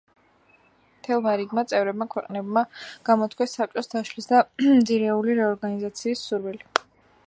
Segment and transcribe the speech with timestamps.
[0.93, 2.65] მთელმა რიგმა წევრმა ქვეყნებმა
[3.11, 6.69] გამოთქვეს საბჭოს დაშლის ან ძირეული რეორგანიზაციის სურვილი.